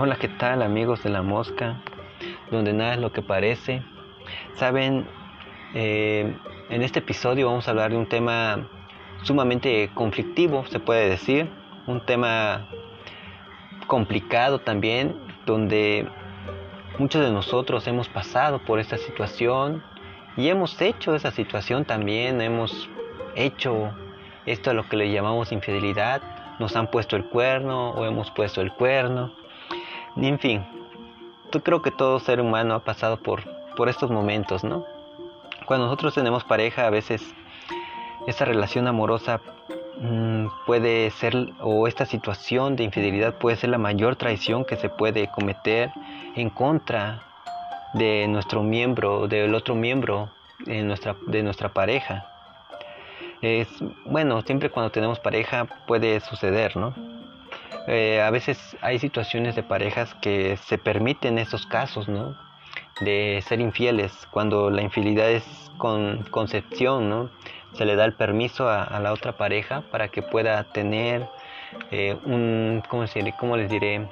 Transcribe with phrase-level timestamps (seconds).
[0.00, 1.82] Hola, ¿qué tal amigos de la mosca?
[2.52, 3.82] Donde nada es lo que parece.
[4.54, 5.08] Saben,
[5.74, 6.36] eh,
[6.70, 8.68] en este episodio vamos a hablar de un tema
[9.22, 11.50] sumamente conflictivo, se puede decir.
[11.88, 12.68] Un tema
[13.88, 15.16] complicado también,
[15.46, 16.06] donde
[17.00, 19.82] muchos de nosotros hemos pasado por esta situación
[20.36, 22.88] y hemos hecho esa situación también, hemos
[23.34, 23.90] hecho
[24.46, 26.22] esto a lo que le llamamos infidelidad,
[26.60, 29.32] nos han puesto el cuerno o hemos puesto el cuerno
[30.26, 30.66] en fin,
[31.52, 33.42] yo creo que todo ser humano ha pasado por,
[33.76, 34.84] por estos momentos, ¿no?
[35.66, 37.22] Cuando nosotros tenemos pareja, a veces
[38.26, 39.40] esa relación amorosa
[40.00, 44.88] mm, puede ser, o esta situación de infidelidad puede ser la mayor traición que se
[44.88, 45.90] puede cometer
[46.34, 47.22] en contra
[47.94, 50.30] de nuestro miembro, del otro miembro
[50.66, 52.26] de nuestra, de nuestra pareja.
[53.40, 53.68] Es,
[54.04, 56.92] bueno, siempre cuando tenemos pareja puede suceder, ¿no?
[57.86, 62.36] Eh, a veces hay situaciones de parejas que se permiten estos casos, ¿no?
[63.00, 65.44] De ser infieles, cuando la infidelidad es
[65.78, 67.30] con concepción, ¿no?
[67.72, 71.28] Se le da el permiso a, la otra pareja para que pueda tener
[71.90, 73.04] eh, un, ¿cómo,
[73.38, 74.08] ¿cómo, les diré?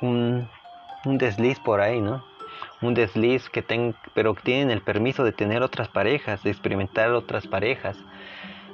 [0.00, 0.48] Un,
[1.04, 2.24] desliz por ahí, ¿no?
[2.82, 7.46] un desliz que ten, pero tienen el permiso de tener otras parejas, de experimentar otras
[7.46, 7.96] parejas.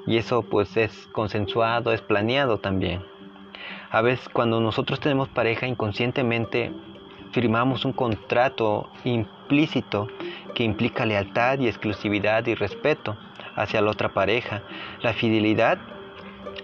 [0.07, 3.12] Y eso pues es consensuado, es planeado también.
[3.93, 6.73] A veces cuando nosotros tenemos pareja inconscientemente
[7.33, 10.09] firmamos un contrato implícito
[10.55, 13.19] que implica lealtad y exclusividad y respeto
[13.55, 14.63] hacia la otra pareja.
[15.03, 15.79] La fidelidad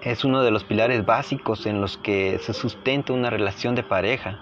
[0.01, 4.39] es uno de los pilares básicos en los que se sustenta una relación de pareja.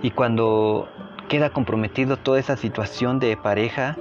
[0.00, 0.88] Y cuando
[1.28, 3.98] queda comprometido toda esa situación de pareja,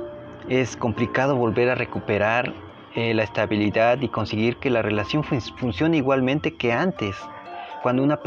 [0.47, 2.53] es complicado volver a recuperar
[2.95, 7.15] eh, la estabilidad y conseguir que la relación funcione igualmente que antes.
[7.83, 8.19] Cuando una,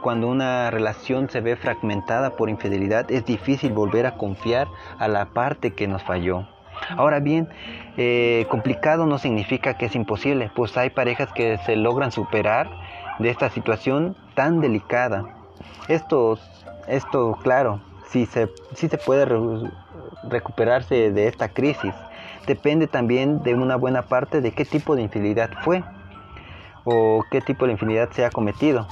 [0.00, 5.26] cuando una relación se ve fragmentada por infidelidad, es difícil volver a confiar a la
[5.26, 6.46] parte que nos falló.
[6.96, 7.48] Ahora bien,
[7.96, 12.70] eh, complicado no significa que es imposible, pues hay parejas que se logran superar
[13.18, 15.24] de esta situación tan delicada.
[15.88, 16.38] Esto,
[16.86, 19.26] esto claro, si se, si se puede
[20.30, 21.92] recuperarse de esta crisis
[22.48, 25.84] depende también de una buena parte de qué tipo de infidelidad fue
[26.84, 28.88] o qué tipo de infidelidad se ha cometido.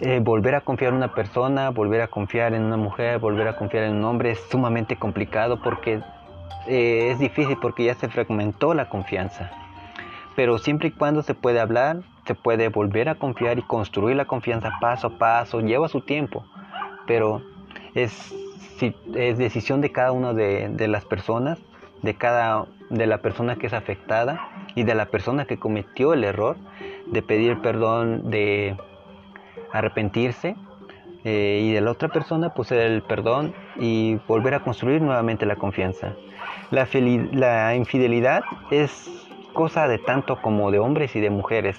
[0.00, 3.56] Eh, volver a confiar en una persona, volver a confiar en una mujer, volver a
[3.56, 6.00] confiar en un hombre es sumamente complicado porque
[6.66, 9.50] eh, es difícil porque ya se fragmentó la confianza.
[10.34, 14.24] Pero siempre y cuando se puede hablar, se puede volver a confiar y construir la
[14.24, 16.44] confianza paso a paso, lleva su tiempo,
[17.06, 17.42] pero
[17.94, 18.34] es
[19.14, 21.58] es decisión de cada una de, las personas,
[22.02, 26.24] de cada de la persona que es afectada y de la persona que cometió el
[26.24, 26.56] error
[27.06, 28.76] de pedir perdón, de
[29.72, 30.56] arrepentirse
[31.24, 35.56] eh, y de la otra persona pues el perdón y volver a construir nuevamente la
[35.56, 36.12] confianza.
[36.70, 39.10] La, infidelidad es
[39.52, 41.78] cosa de tanto como de hombres y de mujeres.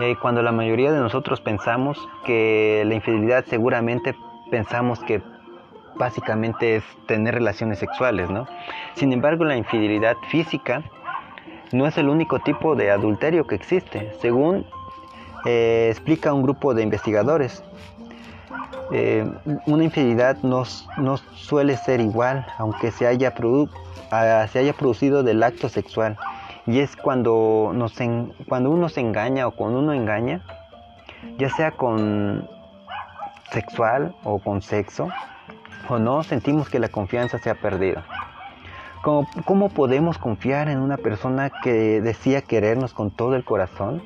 [0.00, 4.14] Eh, cuando la mayoría de nosotros pensamos que la infidelidad seguramente
[4.50, 5.22] pensamos que
[5.98, 8.46] básicamente es tener relaciones sexuales, ¿no?
[8.94, 10.82] Sin embargo, la infidelidad física
[11.72, 14.66] no es el único tipo de adulterio que existe, según
[15.44, 17.62] eh, explica un grupo de investigadores.
[18.92, 19.28] Eh,
[19.66, 20.62] una infidelidad no,
[20.98, 23.32] no, suele ser igual, aunque se haya,
[24.48, 26.16] se haya producido del acto sexual.
[26.66, 27.94] Y es cuando, nos
[28.48, 30.42] cuando uno se engaña o cuando uno engaña,
[31.38, 32.48] ya sea con
[33.52, 35.08] sexual o con sexo,
[35.88, 38.02] o no sentimos que la confianza se ha perdido.
[39.02, 44.02] ¿Cómo, ¿Cómo, podemos confiar en una persona que decía querernos con todo el corazón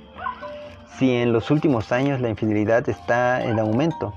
[0.98, 4.12] si en los últimos años la infidelidad está en aumento?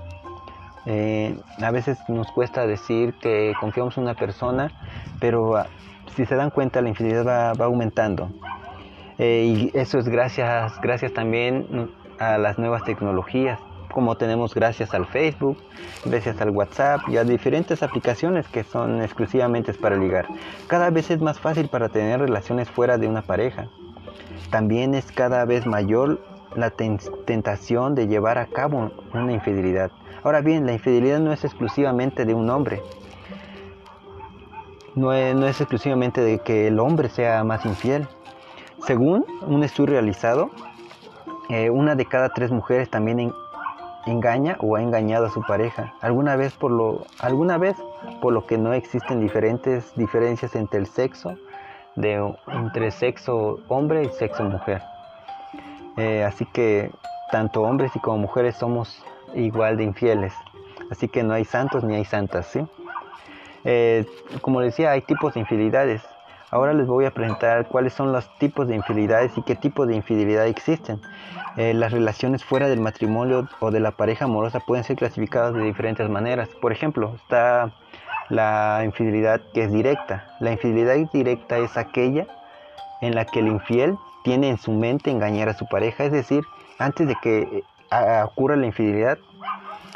[0.85, 4.71] Eh, a veces nos cuesta decir que confiamos en una persona,
[5.19, 5.67] pero ah,
[6.15, 8.29] si se dan cuenta la infidelidad va, aumentando.
[9.17, 13.59] Eh, y eso es gracias, gracias también a las nuevas tecnologías
[13.93, 15.57] como tenemos gracias al Facebook,
[16.03, 20.27] gracias al WhatsApp y a diferentes aplicaciones que son exclusivamente para ligar.
[20.67, 23.69] Cada vez es más fácil para tener relaciones fuera de una pareja.
[24.49, 26.19] También es cada vez mayor
[26.55, 29.91] la tentación de llevar a cabo una infidelidad.
[30.23, 32.81] Ahora bien, la infidelidad no es exclusivamente de un hombre.
[34.95, 38.07] No es, no es exclusivamente de que el hombre sea más infiel.
[38.87, 40.49] Según un estudio realizado,
[41.49, 43.31] eh, una de cada tres mujeres también
[44.05, 45.93] engaña o ha engañado a su pareja.
[46.01, 47.77] Alguna vez por lo, alguna vez
[48.21, 51.35] por lo que no existen diferentes diferencias entre el sexo,
[51.95, 54.81] de, entre sexo hombre y sexo mujer.
[55.97, 56.91] Eh, así que
[57.31, 59.03] tanto hombres y como mujeres somos
[59.35, 60.33] igual de infieles.
[60.91, 62.65] Así que no hay santos ni hay santas, ¿sí?
[63.63, 64.05] Eh,
[64.41, 66.03] como decía, hay tipos de infidelidades.
[66.53, 69.95] Ahora les voy a presentar cuáles son los tipos de infidelidades y qué tipo de
[69.95, 71.01] infidelidad existen.
[71.57, 75.63] Eh, las relaciones fuera del matrimonio o de la pareja amorosa pueden ser clasificadas de
[75.63, 76.49] diferentes maneras.
[76.61, 77.73] Por ejemplo, está
[78.29, 80.27] la infidelidad que es directa.
[80.39, 82.27] La infidelidad directa es aquella
[83.01, 86.43] en la que el infiel tiene en su mente engañar a su pareja, es decir,
[86.77, 89.17] antes de que eh, ocurra la infidelidad,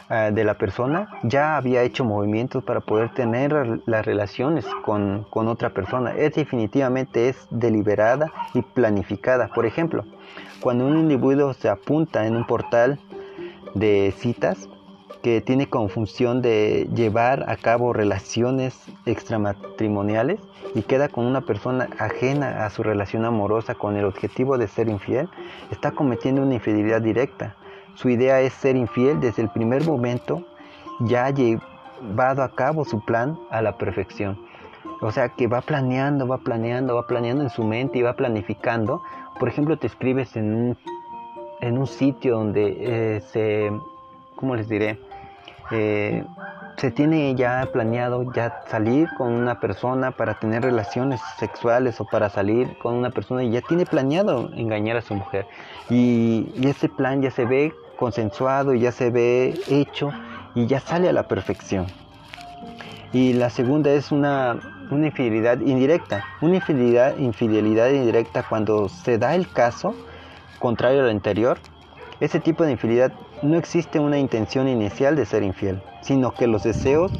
[0.09, 5.49] Ah, de la persona ya había hecho movimientos para poder tener las relaciones con, con
[5.49, 6.15] otra persona.
[6.15, 9.49] Es definitivamente es deliberada y planificada.
[9.49, 10.05] Por ejemplo,
[10.61, 13.01] cuando un individuo se apunta en un portal
[13.75, 14.69] de citas
[15.21, 20.39] que tiene como función de llevar a cabo relaciones extramatrimoniales
[20.73, 24.87] y queda con una persona ajena a su relación amorosa con el objetivo de ser
[24.87, 25.27] infiel,
[25.69, 27.57] está cometiendo una infidelidad directa
[27.97, 30.43] su idea es ser infiel desde el primer momento,
[30.99, 34.39] ya ha llevado a cabo su plan a la perfección.
[35.01, 39.01] O sea que va planeando, va planeando, va planeando en su mente y va planificando.
[39.39, 40.77] Por ejemplo, te escribes en un,
[41.59, 43.71] en un sitio donde eh, se,
[44.35, 44.99] ¿cómo les diré?
[45.71, 46.23] Eh,
[46.77, 52.29] se tiene ya planeado ya salir con una persona para tener relaciones sexuales o para
[52.29, 55.47] salir con una persona y ya tiene planeado engañar a su mujer.
[55.89, 60.11] Y, y ese plan ya se ve consensuado y ya se ve hecho
[60.55, 61.87] y ya sale a la perfección.
[63.13, 64.59] Y la segunda es una,
[64.91, 66.25] una infidelidad indirecta.
[66.41, 69.93] Una infidelidad, infidelidad indirecta cuando se da el caso
[70.59, 71.57] contrario a lo anterior.
[72.19, 73.13] Ese tipo de infidelidad
[73.43, 77.11] no existe una intención inicial de ser infiel, sino que los deseos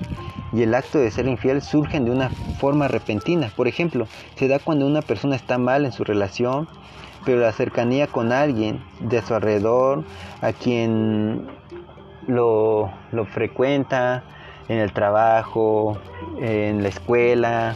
[0.52, 3.52] y el acto de ser infiel surgen de una forma repentina.
[3.56, 6.68] Por ejemplo, se da cuando una persona está mal en su relación,
[7.26, 10.04] pero la cercanía con alguien de su alrededor,
[10.42, 11.48] a quien
[12.28, 12.92] lo,
[13.32, 14.24] frecuenta
[14.68, 15.98] en el trabajo,
[16.40, 17.76] en la escuela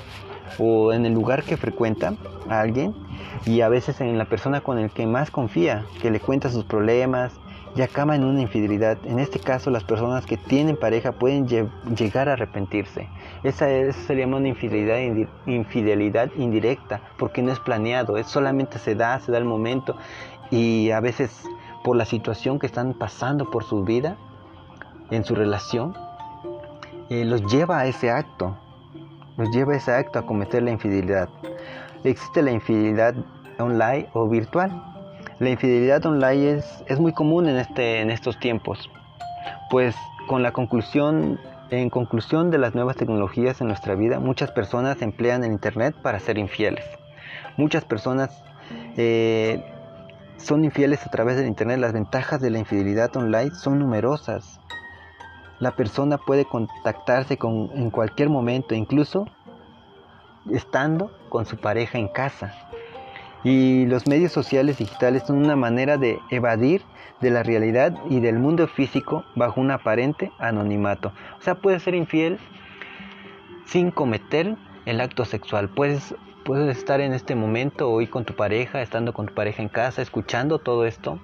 [0.60, 2.14] o en el lugar que frecuenta
[2.50, 2.94] a alguien
[3.46, 6.66] y a veces en la persona con el que más confía, que le cuenta sus
[6.66, 7.34] problemas
[7.76, 8.98] y acaba en una infidelidad.
[9.06, 13.08] En este caso, las personas que tienen pareja pueden llegar a arrepentirse.
[13.44, 14.98] Esa, sería una infidelidad,
[15.46, 19.96] infidelidad indirecta, porque no es planeado, es solamente se da, se da el momento
[20.50, 21.44] y a veces
[21.84, 24.18] por la situación que están pasando por su vida,
[25.10, 25.96] en su relación,
[27.10, 28.58] eh, los lleva a ese acto,
[29.38, 31.30] los lleva a ese acto a cometer la infidelidad.
[32.04, 33.16] Existe la infidelidad
[33.60, 34.91] online o virtual.
[35.42, 38.92] La infidelidad online es, es muy común en, este, en estos tiempos,
[39.72, 39.96] pues
[40.28, 41.40] con la conclusión,
[41.72, 46.20] en conclusión de las nuevas tecnologías en nuestra vida, muchas personas emplean el Internet para
[46.20, 46.86] ser infieles.
[47.58, 48.44] Muchas personas
[48.98, 49.66] eh,
[50.38, 51.80] son infieles a través del Internet.
[51.80, 54.60] Las ventajas de la infidelidad online son numerosas.
[55.58, 59.26] La persona puede contactarse con, en cualquier momento, incluso
[60.52, 62.54] estando con su pareja en casa.
[63.44, 66.84] Y los medios sociales digitales son una manera de evadir
[67.22, 71.14] de la realidad y del mundo físico bajo un aparente anonimato.
[71.40, 72.40] O sea, puedes ser infiel
[73.66, 74.56] sin cometer
[74.86, 75.70] el acto sexual.
[75.70, 79.70] Puedes, puedes estar en este momento hoy con tu pareja, estando con tu pareja en
[79.70, 81.20] casa, escuchando todo esto.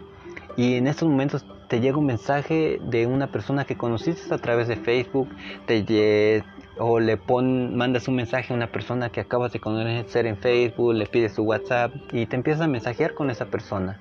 [0.56, 4.68] Y en estos momentos te llega un mensaje de una persona que conociste a través
[4.68, 5.30] de Facebook,
[5.66, 6.44] te,
[6.80, 10.94] o le pon, mandas un mensaje a una persona que acabas de conocer en Facebook,
[10.94, 14.00] le pides su WhatsApp y te empiezas a mensajear con esa persona,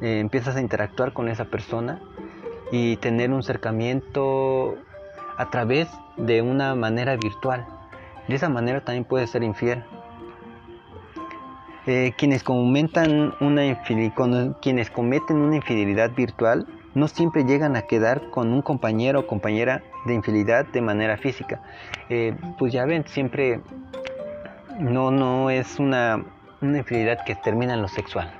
[0.00, 2.00] eh, empiezas a interactuar con esa persona
[2.72, 4.76] y tener un acercamiento
[5.36, 7.66] a través de una manera virtual.
[8.28, 9.82] De esa manera también puedes ser infiel.
[11.86, 18.52] Eh, quienes, comentan una quienes cometen una infidelidad virtual no siempre llegan a quedar con
[18.52, 21.62] un compañero o compañera de infidelidad de manera física.
[22.08, 23.60] Eh, pues ya ven, siempre
[24.78, 26.24] no, no es una,
[26.60, 28.32] una infidelidad que termina en lo sexual,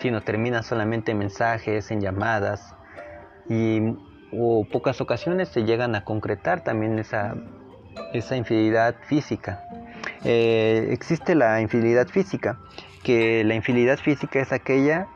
[0.00, 2.74] sino termina solamente en mensajes, en llamadas
[3.48, 3.80] y
[4.32, 7.34] o pocas ocasiones se llegan a concretar también esa,
[8.12, 9.64] esa infidelidad física.
[10.24, 12.58] Eh, existe la infidelidad física,
[13.02, 15.08] que la infidelidad física es aquella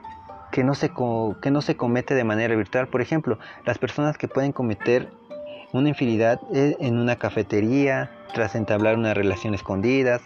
[0.52, 0.92] que no, se
[1.40, 2.86] que no se comete de manera virtual.
[2.86, 5.08] Por ejemplo, las personas que pueden cometer
[5.72, 10.20] una infidelidad eh, en una cafetería, tras entablar una relación escondidas,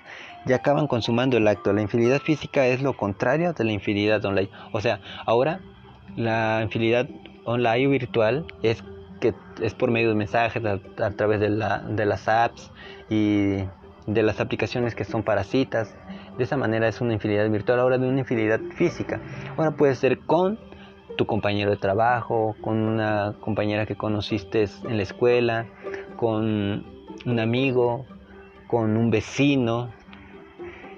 [0.44, 1.72] ya acaban consumando el acto.
[1.72, 4.50] La infidelidad física es lo contrario de la infidelidad online.
[4.72, 5.60] O sea, ahora
[6.16, 7.08] la infidelidad
[7.44, 8.82] online virtual es
[9.20, 12.70] que es por medio de mensajes a, través de, la, de las apps
[13.08, 13.58] y
[14.06, 15.94] de las aplicaciones que son para citas.
[16.36, 19.20] De esa manera es una infidelidad virtual, ahora de una infidelidad física.
[19.56, 20.58] Ahora puede ser con
[21.16, 25.66] tu compañero de trabajo, con una compañera que conociste en la escuela,
[26.16, 26.84] con
[27.24, 28.04] un amigo,
[28.66, 29.90] con un vecino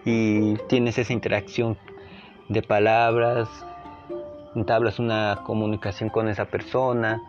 [0.04, 1.76] y tienes esa interacción
[2.48, 3.48] de palabras,
[4.56, 7.22] entablas una comunicación con esa persona,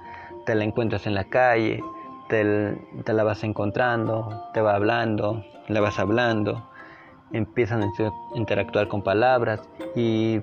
[0.48, 1.84] te la encuentras en la calle,
[2.28, 6.64] te, te la vas encontrando, te va hablando, la vas hablando
[7.34, 7.88] empiezan a
[8.36, 9.62] interactuar con palabras
[9.96, 10.42] y,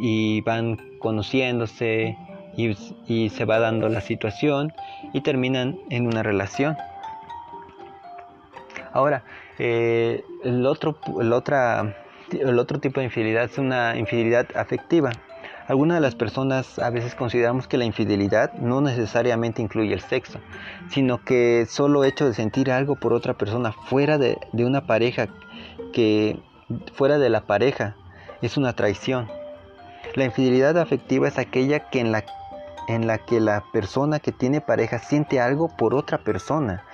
[0.00, 2.16] y van conociéndose
[2.56, 4.72] y, se va dando la situación
[5.12, 6.76] y terminan en una relación.
[8.92, 9.24] Ahora,
[9.58, 11.96] eh, el, otro, el, otra,
[12.30, 15.12] el otro tipo de infidelidad es una infidelidad afectiva.
[15.68, 20.38] Algunas de las personas a veces consideramos que la infidelidad no necesariamente incluye el sexo,
[20.90, 25.28] sino que solo hecho de sentir algo por otra persona fuera de, de una pareja
[25.96, 26.38] que
[26.92, 27.96] fuera de la pareja
[28.42, 29.28] es una traición.
[30.14, 32.22] La infidelidad afectiva es aquella que en la,
[32.86, 36.84] en la que la persona que tiene pareja siente algo por otra persona.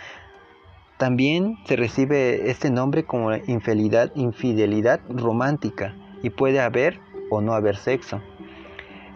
[0.99, 7.77] También se recibe este nombre como infidelidad, infidelidad romántica y puede haber o no haber
[7.79, 8.23] sexo.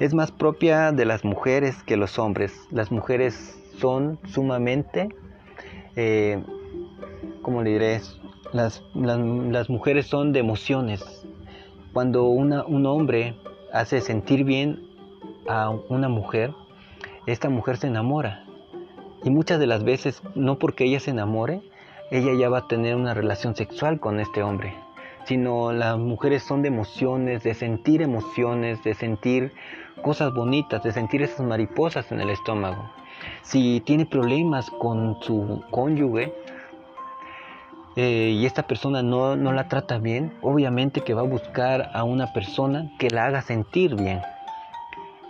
[0.00, 2.52] Es más propia de las mujeres que los hombres.
[2.72, 5.10] Las mujeres son sumamente,
[5.94, 6.42] eh,
[7.40, 8.00] como le diré?
[8.52, 11.26] Las, las, mujeres son de emociones.
[11.92, 13.34] Cuando una, un hombre
[13.72, 14.86] hace sentir bien
[15.48, 16.52] a una mujer,
[17.26, 18.44] esta mujer se enamora.
[19.24, 21.62] Y muchas de las veces, no porque ella se enamore,
[22.10, 24.74] ella ya va a tener una relación sexual con este hombre,
[25.24, 29.52] sino las mujeres son de emociones, de sentir emociones, de sentir
[30.02, 32.90] cosas bonitas, de sentir esas mariposas en el estómago.
[33.42, 36.32] Si tiene problemas con su cónyuge,
[37.96, 42.04] eh, y esta persona no, no, la trata bien, obviamente que va a buscar a
[42.04, 44.20] una persona que la haga sentir bien.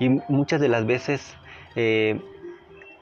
[0.01, 1.37] Y muchas de las veces
[1.77, 2.21] eh,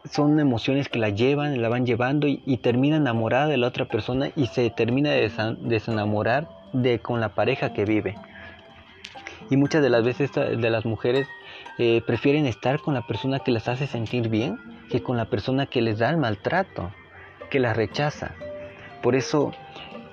[0.04, 4.30] son emociones que la llevan, la van llevando y, termina enamorada de la otra persona
[4.36, 5.30] y se termina de
[5.60, 8.16] desenamorar de con la pareja que vive.
[9.50, 11.26] Y muchas de las veces de las mujeres
[11.78, 14.58] eh, prefieren estar con la persona que las hace sentir bien
[14.90, 16.92] que con la persona que les da el maltrato,
[17.50, 18.34] que las rechaza.
[19.04, 19.52] Por eso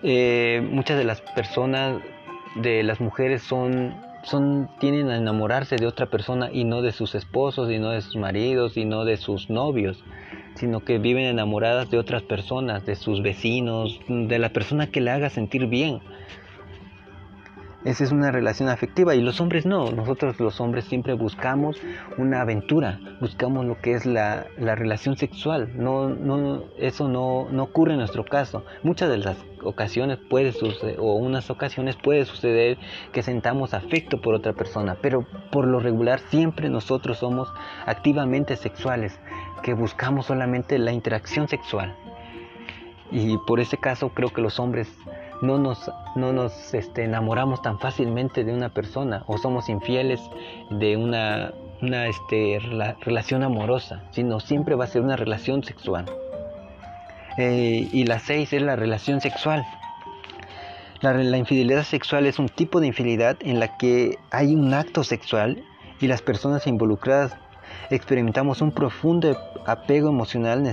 [0.03, 2.01] eh, muchas de las personas,
[2.55, 7.15] de las mujeres son, son, tienen a enamorarse de otra persona y no de sus
[7.15, 10.03] esposos, y no de sus maridos, y no de sus novios,
[10.55, 15.11] sino que viven enamoradas de otras personas, de sus vecinos, de la persona que le
[15.11, 16.01] haga sentir bien.
[17.83, 19.91] Esa es una relación afectiva y los hombres no.
[19.91, 21.77] Nosotros los hombres siempre buscamos
[22.19, 25.71] una aventura, buscamos lo que es la, relación sexual.
[25.75, 28.63] No, no, eso no, no, ocurre en nuestro caso.
[28.83, 32.77] Muchas de las ocasiones puede suceder, o unas ocasiones puede suceder
[33.13, 37.51] que sentamos afecto por otra persona, pero por lo regular siempre nosotros somos
[37.87, 39.19] activamente sexuales,
[39.63, 41.95] que buscamos solamente la interacción sexual.
[43.11, 44.87] Y por ese caso creo que los hombres
[45.41, 50.21] no nos, no nos este, enamoramos tan fácilmente de una persona o somos infieles
[50.69, 52.59] de una, una este,
[53.01, 56.05] relación amorosa, sino siempre va a ser una relación sexual.
[57.37, 59.65] Eh, y la seis es la relación sexual.
[61.01, 65.03] La, la infidelidad sexual es un tipo de infidelidad en la que hay un acto
[65.03, 65.63] sexual
[65.99, 67.35] y las personas involucradas
[67.89, 70.63] experimentamos un profundo apego emocional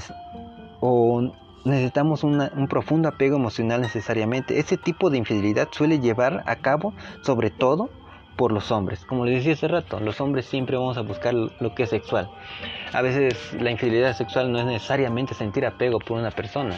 [0.80, 1.32] o
[1.64, 4.58] necesitamos un profundo apego emocional necesariamente.
[4.58, 7.90] Ese tipo de infidelidad suele llevar a cabo sobre todo
[8.38, 9.04] por los hombres.
[9.04, 12.30] Como les decía hace rato, los hombres siempre vamos a buscar lo que es sexual.
[12.92, 16.76] A veces la infidelidad sexual no es necesariamente sentir apego por una persona.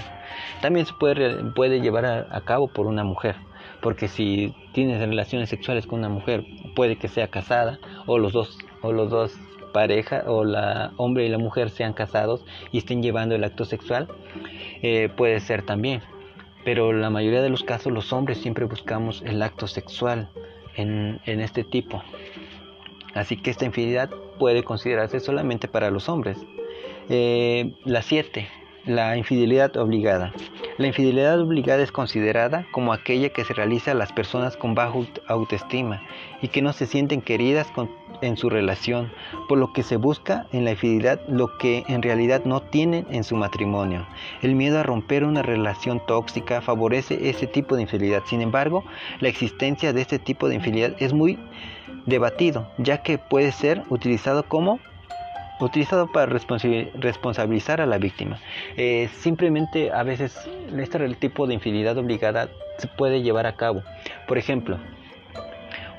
[0.63, 3.37] También se puede, puede llevar a, cabo por una mujer.
[3.83, 8.59] Porque si tienes relaciones sexuales con una mujer, puede que sea casada o los dos,
[8.81, 9.39] o los dos
[9.73, 14.09] pareja o la hombre y la mujer sean casados y estén llevando el acto sexual,
[14.83, 16.03] eh, puede ser también.
[16.65, 20.29] Pero la mayoría de los casos los hombres siempre buscamos el acto sexual
[20.77, 22.03] en, este tipo.
[23.15, 26.39] Así que esta infidelidad puede considerarse solamente para los hombres.
[27.09, 28.49] Eh, la 7.
[28.87, 30.33] La infidelidad obligada.
[30.81, 34.99] La infidelidad obligada es considerada como aquella que se realiza a las personas con baja
[35.27, 36.01] autoestima
[36.41, 37.71] y que no se sienten queridas
[38.23, 39.13] en su relación,
[39.47, 43.25] por lo que se busca en la infidelidad lo que en realidad no tienen en
[43.25, 44.07] su matrimonio.
[44.41, 48.23] El miedo a romper una relación tóxica favorece ese tipo de infidelidad.
[48.25, 48.83] Sin embargo,
[49.21, 51.39] la existencia de este tipo de infidelidad es muy
[52.07, 54.81] debatido, ya que puede ser utilizado como
[55.67, 58.39] utilizado para responsabilizar a la víctima.
[58.77, 62.49] Eh, simplemente a veces este tipo de infidelidad obligada
[62.79, 63.83] se puede llevar a cabo.
[64.27, 64.79] Por ejemplo,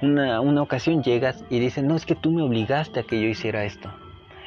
[0.01, 3.27] una, una ocasión llegas y dices, no, es que tú me obligaste a que yo
[3.27, 3.89] hiciera esto.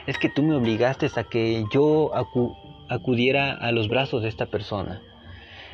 [0.07, 2.11] Es que tú me obligaste a que yo
[2.89, 5.01] acudiera a los brazos de esta persona.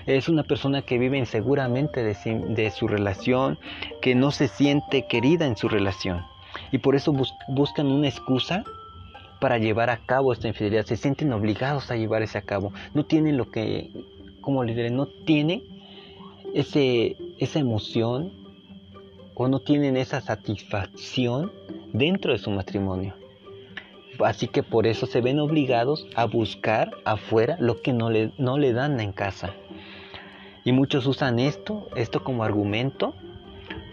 [0.07, 3.59] Es una persona que vive inseguramente de su relación,
[4.01, 6.25] que no se siente querida en su relación.
[6.73, 7.13] Y por eso
[7.49, 8.65] buscan una excusa
[9.41, 10.85] para llevar a cabo esta infidelidad.
[10.85, 12.73] Se sienten obligados a llevar ese a cabo.
[12.95, 13.91] No tienen lo que,
[14.41, 15.63] como les no tienen
[16.55, 18.33] ese, esa emoción
[19.35, 21.51] o no tienen esa satisfacción
[21.93, 23.15] dentro de su matrimonio.
[24.23, 28.59] Así que por eso se ven obligados a buscar afuera lo que no le, no
[28.59, 29.55] le dan en casa.
[30.63, 33.15] Y muchos usan esto, esto como argumento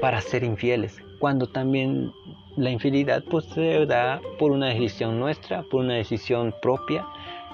[0.01, 2.11] para ser infieles, cuando también
[2.57, 7.05] la infidelidad pues se da por una decisión nuestra, por una decisión propia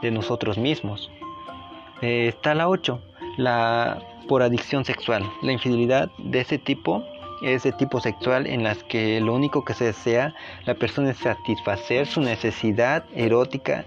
[0.01, 1.11] de nosotros mismos.
[2.01, 2.99] Eh, está la 8,
[3.37, 5.23] la por adicción sexual.
[5.41, 7.03] La infidelidad de ese tipo
[7.41, 10.33] es de tipo sexual en las que lo único que se desea
[10.65, 13.83] la persona es satisfacer su necesidad erótica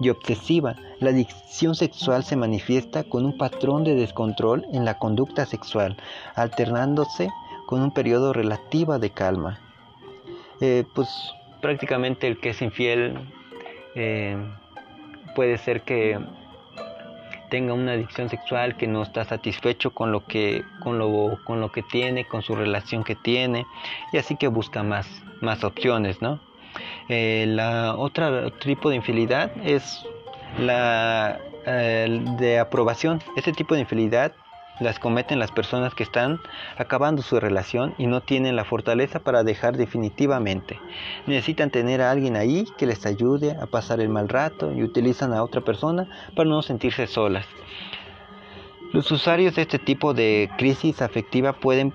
[0.00, 0.74] y obsesiva.
[0.98, 5.96] La adicción sexual se manifiesta con un patrón de descontrol en la conducta sexual,
[6.34, 7.28] alternándose
[7.66, 9.60] con un periodo relativo de calma.
[10.60, 11.08] Eh, pues
[11.60, 13.18] prácticamente el que es infiel
[13.94, 14.36] eh,
[15.34, 16.18] puede ser que
[17.50, 21.72] tenga una adicción sexual, que no está satisfecho con lo que, con lo, con lo
[21.72, 23.66] que tiene, con su relación que tiene,
[24.12, 25.06] y así que busca más,
[25.40, 26.40] más opciones, ¿no?
[27.08, 30.04] Eh, la otra tipo de infidelidad es
[30.58, 31.40] la
[32.38, 33.20] de aprobación.
[33.36, 34.32] Este tipo de infidelidad
[34.80, 36.40] las cometen las personas que están
[36.76, 40.80] acabando su relación y no tienen la fortaleza para dejar definitivamente.
[41.26, 45.32] Necesitan tener a alguien ahí que les ayude a pasar el mal rato y utilizan
[45.32, 47.46] a otra persona para no sentirse solas.
[48.92, 51.92] Los usuarios de este tipo de crisis afectiva pueden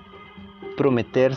[0.76, 1.34] prometer,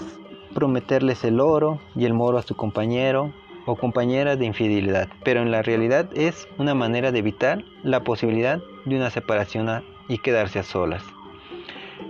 [0.54, 3.34] prometerles el oro y el moro a su compañero
[3.66, 8.62] o compañera de infidelidad, pero en la realidad es una manera de evitar la posibilidad
[8.86, 11.04] de una separación y quedarse a solas.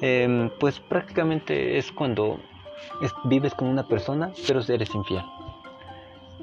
[0.02, 2.40] Em, pues prácticamente es cuando
[3.26, 5.24] vives con una persona, pero eres infiel.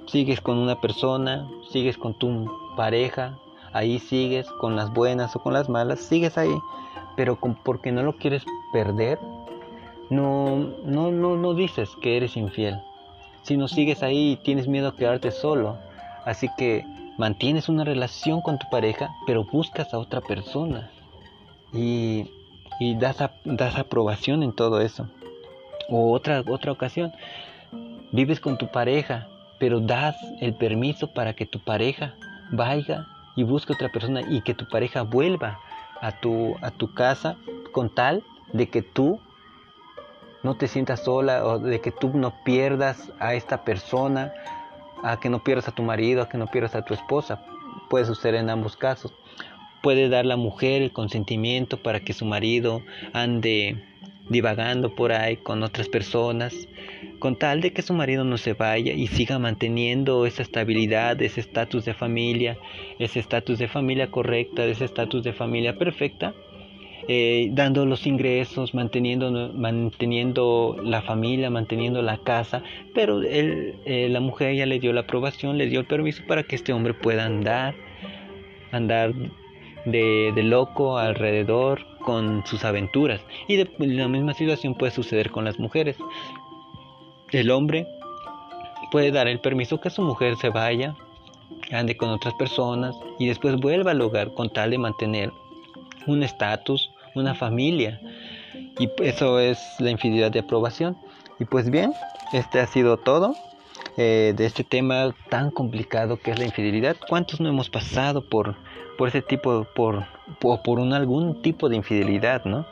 [0.07, 3.38] Sigues con una persona, sigues con tu pareja,
[3.72, 6.54] ahí sigues con las buenas o con las malas, sigues ahí,
[7.16, 9.18] pero porque no lo quieres perder,
[10.11, 12.80] no, no, no, no dices que eres infiel,
[13.42, 15.78] sino sigues ahí y tienes miedo a quedarte solo.
[16.24, 16.85] Así que
[17.18, 20.90] mantienes una relación con tu pareja, pero buscas a otra persona.
[21.72, 22.30] Y
[22.78, 25.08] y das, das aprobación en todo eso.
[25.88, 27.12] O otra, otra ocasión,
[28.12, 32.14] vives con tu pareja, pero das el permiso para que tu pareja
[32.50, 33.06] vaya
[33.37, 35.58] y busque otra persona y que tu pareja vuelva
[36.00, 37.37] a tu, a tu casa
[37.72, 39.20] con tal de que tú
[40.42, 44.32] no te sientas sola o de que tú no pierdas a esta persona,
[45.02, 47.40] a que no pierdas a tu marido, a que no pierdas a tu esposa.
[47.88, 49.12] Puede suceder en ambos casos
[49.85, 52.81] puede dar la mujer el consentimiento para que su marido
[53.12, 53.77] ande
[54.31, 56.55] divagando por ahí con otras personas,
[57.18, 61.40] con tal de que su marido no se vaya y siga manteniendo esa estabilidad, ese
[61.40, 62.57] estatus de familia,
[62.99, 66.33] ese estatus de familia correcta, ese estatus de familia perfecta,
[67.07, 72.62] eh, dando los ingresos, manteniendo, manteniendo la familia, manteniendo la casa,
[72.94, 76.42] pero él, eh, la mujer ya le dio la aprobación, le dio el permiso para
[76.44, 77.75] que este hombre pueda andar,
[78.73, 79.12] andar
[79.85, 83.20] de, loco alrededor con sus aventuras.
[83.49, 85.97] Y de, la misma situación puede suceder con las mujeres.
[87.31, 87.87] El hombre
[88.90, 90.94] puede dar el permiso que su mujer se vaya,
[91.73, 95.33] ande con otras personas y después vuelva al hogar con tal de mantener
[96.07, 98.01] un estatus, una familia.
[98.79, 100.97] Y eso es la infidelidad de aprobación.
[101.40, 101.92] Y pues bien,
[102.33, 103.35] este ha sido todo.
[103.97, 106.97] Eh, de este tema tan complicado que es la infidelidad.
[107.09, 108.57] ¿Cuántos no hemos pasado por,
[108.96, 110.07] por ese tipo, por,
[110.40, 112.66] por, un, algún tipo de infidelidad, ¿no?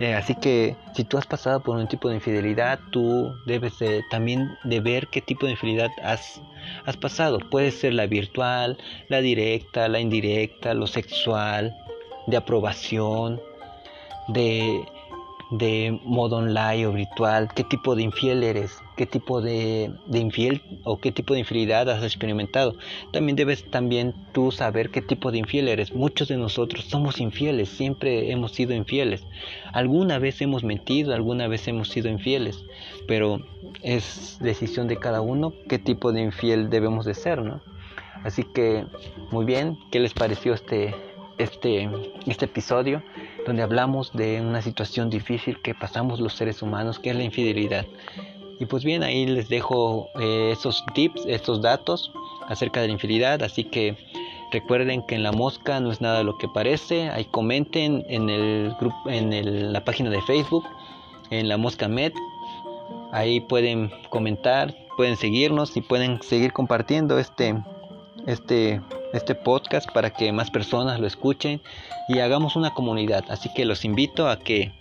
[0.00, 3.74] Eh, así que si tú has pasado por un tipo de infidelidad, tú debes
[4.10, 6.42] también de ver qué tipo de infidelidad has,
[6.84, 7.38] has pasado.
[7.38, 8.76] Puede ser la virtual,
[9.08, 11.76] la directa, la indirecta, lo sexual,
[12.26, 13.40] de aprobación,
[14.28, 14.84] de
[15.58, 20.98] de modo online o virtual, qué tipo de infiel eres, qué tipo de, infiel o
[20.98, 22.76] qué tipo de infidelidad has experimentado.
[23.12, 25.94] También debes también tú saber qué tipo de infiel eres.
[25.94, 29.24] Muchos de nosotros somos infieles, siempre hemos sido infieles.
[29.72, 32.64] Alguna vez hemos mentido, alguna vez hemos sido infieles,
[33.06, 33.40] pero
[33.82, 37.60] es decisión de cada uno qué tipo de infiel debemos de ser, ¿no?
[38.24, 38.86] Así que,
[39.30, 40.94] muy bien, ¿qué les pareció este,
[41.38, 41.90] este,
[42.26, 43.02] este episodio?
[43.46, 47.86] Donde hablamos de una situación difícil que pasamos los seres humanos, que es la infidelidad.
[48.58, 52.12] Y pues bien, ahí les dejo eh, esos tips, estos datos
[52.48, 53.42] acerca de la infidelidad.
[53.42, 53.96] Así que
[54.52, 57.10] recuerden que en la mosca no es nada lo que parece.
[57.10, 60.64] Ahí comenten en el grupo, en la página de Facebook,
[61.30, 62.12] en la mosca Med.
[63.12, 67.54] Ahí pueden comentar, pueden seguirnos y pueden seguir compartiendo este,
[68.26, 68.80] este,
[69.14, 71.60] este podcast para que más personas lo escuchen
[72.08, 73.24] y hagamos una comunidad.
[73.28, 74.72] Así que los invito a que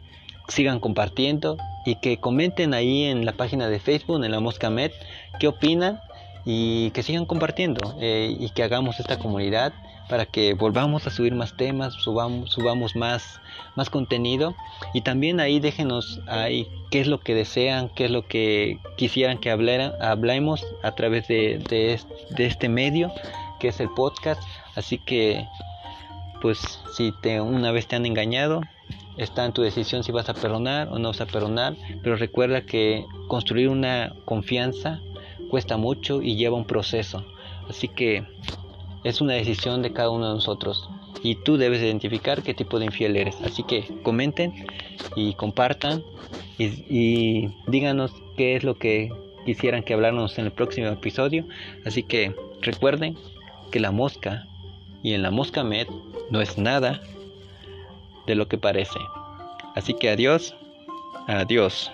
[0.47, 4.91] sigan compartiendo y que comenten ahí en la página de Facebook, en la Mosca Med,
[5.39, 5.99] qué opinan
[6.45, 9.73] y que sigan compartiendo eh, y que hagamos esta comunidad
[10.09, 13.39] para que volvamos a subir más temas, subamos, subamos más,
[13.75, 14.55] más contenido
[14.93, 19.37] y también ahí déjenos ahí qué es lo que desean, qué es lo que quisieran
[19.37, 23.11] que hablara, hablemos a través de, de, este medio
[23.63, 24.43] que es el podcast.
[24.75, 25.47] Así que
[26.41, 28.59] pues si te, una vez te han engañado,
[29.15, 32.65] está en tu decisión si vas a perdonar o no vas a perdonar, pero recuerda
[32.65, 34.99] que construir una confianza
[35.49, 37.25] cuesta mucho y lleva un proceso.
[37.69, 38.25] Así que
[39.05, 40.89] es una decisión de cada uno de nosotros
[41.23, 43.37] y tú debes identificar qué tipo de infiel eres.
[43.45, 44.65] Así que comenten
[45.15, 46.03] y compartan
[46.57, 49.09] y, díganos qué es lo que
[49.45, 51.45] quisieran que habláramos en el próximo episodio.
[51.85, 53.15] Así que recuerden
[53.73, 54.45] que la mosca
[55.01, 55.87] y en la mosca med
[56.29, 57.01] no es nada
[58.27, 58.99] de lo que parece.
[59.73, 60.55] Así que adiós,
[61.25, 61.91] adiós.